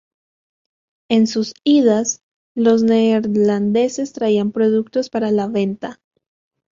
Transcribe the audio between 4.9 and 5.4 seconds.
para